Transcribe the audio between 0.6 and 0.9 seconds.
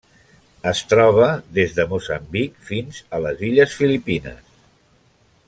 Es